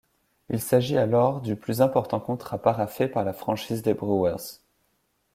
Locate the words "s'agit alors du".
0.59-1.55